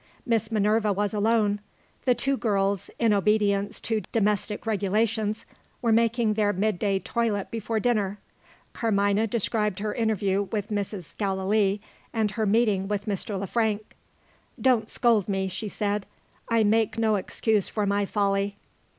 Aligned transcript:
Miss 0.25 0.51
Minerva 0.51 0.91
was 0.91 1.13
alone. 1.13 1.59
The 2.05 2.15
two 2.15 2.35
girls, 2.35 2.89
in 2.97 3.13
obedience 3.13 3.79
to 3.81 4.01
domestic 4.11 4.65
regulations, 4.65 5.45
were 5.79 5.91
making 5.91 6.33
their 6.33 6.51
midday 6.53 6.97
toilet 6.97 7.51
before 7.51 7.79
dinner. 7.79 8.17
Carmina 8.73 9.27
described 9.27 9.77
her 9.77 9.93
interview 9.93 10.47
with 10.51 10.69
Mrs. 10.71 11.15
Gallilee, 11.17 11.81
and 12.11 12.31
her 12.31 12.47
meeting 12.47 12.87
with 12.87 13.05
Mr. 13.05 13.39
Le 13.39 13.45
Frank. 13.45 13.95
"Don't 14.59 14.89
scold 14.89 15.29
me," 15.29 15.47
she 15.47 15.69
said; 15.69 16.07
"I 16.49 16.63
make 16.63 16.97
no 16.97 17.15
excuse 17.15 17.69
for 17.69 17.85
my 17.85 18.05
folly." 18.05 18.55